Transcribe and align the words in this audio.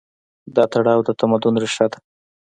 دا 0.55 0.63
تړاو 0.73 1.01
د 1.07 1.09
تمدن 1.19 1.55
ریښه 1.63 1.85
ده. 1.91 1.99